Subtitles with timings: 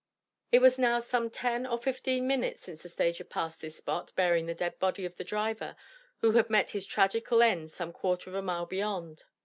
[0.51, 4.11] It was now some ten or fifteen minutes since the stage had passed this spot
[4.15, 5.75] bearing the dead body of the driver
[6.21, 9.25] who had met his tragical end some quarter of a mile beyond.